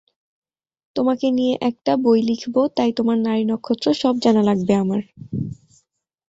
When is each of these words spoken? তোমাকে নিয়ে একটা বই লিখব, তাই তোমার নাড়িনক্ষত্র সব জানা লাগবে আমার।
তোমাকে 0.95 1.27
নিয়ে 1.31 1.53
একটা 1.69 1.93
বই 2.03 2.19
লিখব, 2.29 2.55
তাই 2.77 2.91
তোমার 2.97 3.17
নাড়িনক্ষত্র 3.19 3.87
সব 3.93 4.13
জানা 4.23 4.41
লাগবে 4.49 4.73
আমার। 4.83 5.01